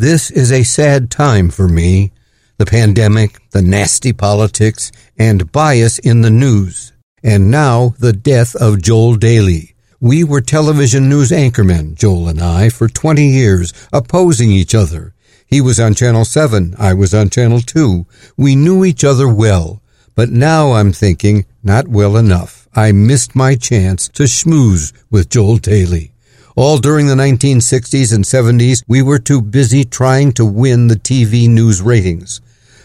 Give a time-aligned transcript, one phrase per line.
[0.00, 2.12] This is a sad time for me.
[2.56, 6.94] The pandemic, the nasty politics, and bias in the news.
[7.22, 9.74] And now the death of Joel Daly.
[10.00, 15.12] We were television news anchormen, Joel and I, for 20 years, opposing each other.
[15.46, 18.06] He was on Channel 7, I was on Channel 2.
[18.38, 19.82] We knew each other well.
[20.14, 22.66] But now I'm thinking, not well enough.
[22.74, 26.12] I missed my chance to schmooze with Joel Daly.
[26.60, 31.48] All during the 1960s and 70s, we were too busy trying to win the TV
[31.48, 32.42] news ratings.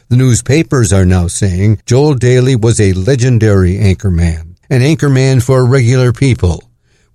[0.07, 6.13] The newspapers are now saying Joel Daly was a legendary anchorman, an anchorman for regular
[6.13, 6.63] people,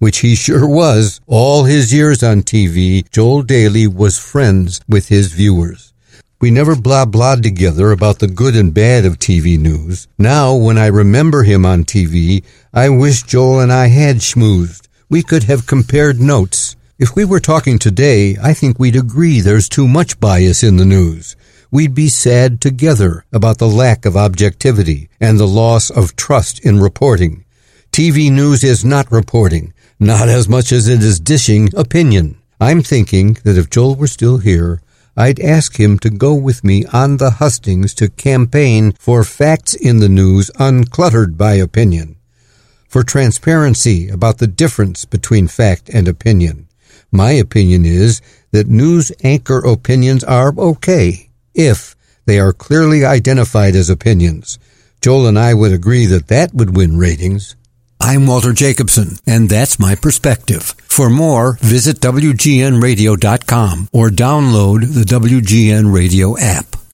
[0.01, 1.23] which he sure was.
[1.27, 5.95] All his years on TV, Joel Daly was friends with his viewers.
[6.43, 10.09] We never blah blah together about the good and bad of TV news.
[10.19, 14.89] Now, when I remember him on TV, I wish Joel and I had schmoozed.
[15.11, 16.77] We could have compared notes.
[16.97, 20.85] If we were talking today, I think we'd agree there's too much bias in the
[20.85, 21.35] news.
[21.73, 26.79] We'd be sad together about the lack of objectivity and the loss of trust in
[26.79, 27.45] reporting.
[27.91, 32.41] TV news is not reporting, not as much as it is dishing opinion.
[32.61, 34.81] I'm thinking that if Joel were still here,
[35.17, 39.99] I'd ask him to go with me on the hustings to campaign for facts in
[39.99, 42.15] the news uncluttered by opinion,
[42.91, 46.67] for transparency about the difference between fact and opinion.
[47.13, 51.95] My opinion is that news anchor opinions are okay if
[52.27, 54.59] they are clearly identified as opinions.
[55.01, 57.57] Joel and I would agree that that would win ratings.
[58.01, 60.75] I'm Walter Jacobson, and that's my perspective.
[60.89, 66.80] For more, visit WGNradio.com or download the WGN Radio app.